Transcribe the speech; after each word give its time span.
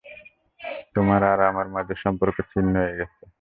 তোমার 0.95 1.21
আর 1.23 1.39
আমার 1.41 1.67
মাঝের 1.67 1.99
সম্পর্ক 2.03 2.37
ছিন্ন 2.51 2.73
হয়ে 2.75 2.97
গেছে। 2.99 3.21